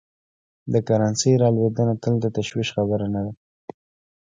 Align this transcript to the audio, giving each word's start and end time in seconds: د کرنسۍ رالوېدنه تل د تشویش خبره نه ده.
د 0.73 0.73
کرنسۍ 0.87 1.33
رالوېدنه 1.41 1.93
تل 2.03 2.13
د 2.21 2.25
تشویش 2.37 2.69
خبره 2.75 3.07
نه 3.13 3.21
ده. 3.25 3.31